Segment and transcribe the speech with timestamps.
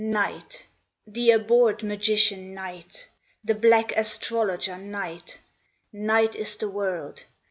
[0.03, 0.65] Night!
[1.05, 3.07] the abhorred magician Night!
[3.43, 5.37] The black astrologer Night!
[5.93, 7.23] Night is the world!